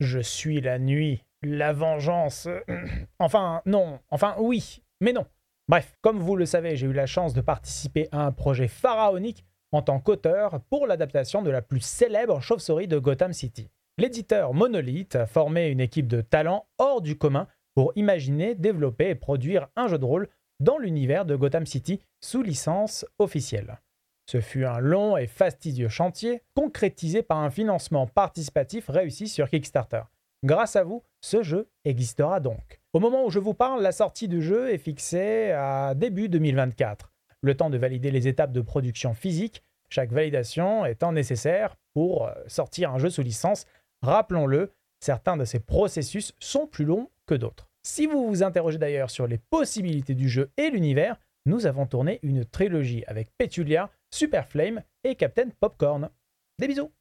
Je 0.00 0.20
suis 0.20 0.60
la 0.60 0.78
nuit, 0.78 1.24
la 1.42 1.72
vengeance. 1.72 2.48
enfin, 3.18 3.62
non, 3.66 3.98
enfin 4.10 4.36
oui, 4.38 4.82
mais 5.00 5.12
non. 5.12 5.26
Bref, 5.68 5.96
comme 6.00 6.18
vous 6.18 6.36
le 6.36 6.46
savez, 6.46 6.76
j'ai 6.76 6.86
eu 6.86 6.92
la 6.92 7.06
chance 7.06 7.34
de 7.34 7.40
participer 7.40 8.08
à 8.12 8.24
un 8.24 8.32
projet 8.32 8.68
pharaonique 8.68 9.44
en 9.72 9.82
tant 9.82 10.00
qu'auteur 10.00 10.60
pour 10.70 10.86
l'adaptation 10.86 11.42
de 11.42 11.50
la 11.50 11.62
plus 11.62 11.80
célèbre 11.80 12.40
chauve-souris 12.40 12.88
de 12.88 12.98
Gotham 12.98 13.32
City. 13.32 13.70
L'éditeur 13.98 14.54
Monolith 14.54 15.16
a 15.16 15.26
formé 15.26 15.68
une 15.68 15.80
équipe 15.80 16.06
de 16.06 16.20
talents 16.20 16.66
hors 16.78 17.02
du 17.02 17.18
commun 17.18 17.48
pour 17.74 17.92
imaginer, 17.96 18.54
développer 18.54 19.10
et 19.10 19.14
produire 19.14 19.68
un 19.76 19.88
jeu 19.88 19.98
de 19.98 20.04
rôle 20.04 20.28
dans 20.60 20.78
l'univers 20.78 21.24
de 21.24 21.36
Gotham 21.36 21.66
City 21.66 22.00
sous 22.20 22.42
licence 22.42 23.04
officielle. 23.18 23.78
Ce 24.30 24.42
fut 24.42 24.66
un 24.66 24.78
long 24.78 25.16
et 25.16 25.26
fastidieux 25.26 25.88
chantier, 25.88 26.42
concrétisé 26.54 27.22
par 27.22 27.38
un 27.38 27.48
financement 27.48 28.06
participatif 28.06 28.90
réussi 28.90 29.26
sur 29.26 29.48
Kickstarter. 29.48 30.02
Grâce 30.44 30.76
à 30.76 30.84
vous, 30.84 31.02
ce 31.22 31.42
jeu 31.42 31.70
existera 31.86 32.38
donc. 32.38 32.78
Au 32.92 33.00
moment 33.00 33.24
où 33.24 33.30
je 33.30 33.38
vous 33.38 33.54
parle, 33.54 33.82
la 33.82 33.90
sortie 33.90 34.28
du 34.28 34.42
jeu 34.42 34.70
est 34.70 34.76
fixée 34.76 35.52
à 35.52 35.94
début 35.94 36.28
2024. 36.28 37.10
Le 37.40 37.56
temps 37.56 37.70
de 37.70 37.78
valider 37.78 38.10
les 38.10 38.28
étapes 38.28 38.52
de 38.52 38.60
production 38.60 39.14
physique, 39.14 39.62
chaque 39.88 40.12
validation 40.12 40.84
étant 40.84 41.12
nécessaire 41.12 41.76
pour 41.94 42.26
euh, 42.26 42.32
sortir 42.48 42.92
un 42.92 42.98
jeu 42.98 43.08
sous 43.08 43.22
licence. 43.22 43.64
Rappelons-le, 44.02 44.74
certains 45.00 45.38
de 45.38 45.46
ces 45.46 45.58
processus 45.58 46.34
sont 46.38 46.66
plus 46.66 46.84
longs 46.84 47.08
que 47.24 47.34
d'autres. 47.34 47.70
Si 47.82 48.06
vous 48.06 48.28
vous 48.28 48.42
interrogez 48.42 48.76
d'ailleurs 48.76 49.10
sur 49.10 49.26
les 49.26 49.38
possibilités 49.38 50.14
du 50.14 50.28
jeu 50.28 50.50
et 50.58 50.68
l'univers, 50.68 51.16
nous 51.48 51.66
avons 51.66 51.86
tourné 51.86 52.20
une 52.22 52.44
trilogie 52.44 53.04
avec 53.06 53.30
Petulia, 53.38 53.90
Super 54.10 54.46
Flame 54.46 54.82
et 55.02 55.14
Captain 55.14 55.48
Popcorn. 55.58 56.10
Des 56.58 56.68
bisous 56.68 56.92